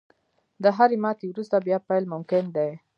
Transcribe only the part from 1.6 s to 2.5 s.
بیا پیل ممکن